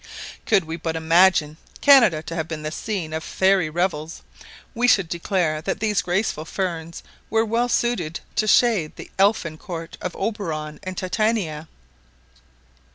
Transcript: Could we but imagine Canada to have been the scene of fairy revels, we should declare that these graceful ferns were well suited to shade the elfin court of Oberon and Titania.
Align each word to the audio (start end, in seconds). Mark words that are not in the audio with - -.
Could 0.47 0.63
we 0.63 0.77
but 0.77 0.95
imagine 0.95 1.57
Canada 1.79 2.23
to 2.23 2.33
have 2.33 2.47
been 2.47 2.63
the 2.63 2.71
scene 2.71 3.13
of 3.13 3.23
fairy 3.23 3.69
revels, 3.69 4.23
we 4.73 4.87
should 4.87 5.07
declare 5.07 5.61
that 5.61 5.79
these 5.79 6.01
graceful 6.01 6.43
ferns 6.43 7.03
were 7.29 7.45
well 7.45 7.69
suited 7.69 8.19
to 8.37 8.47
shade 8.47 8.95
the 8.95 9.11
elfin 9.19 9.59
court 9.59 9.99
of 10.01 10.15
Oberon 10.15 10.79
and 10.81 10.97
Titania. 10.97 11.67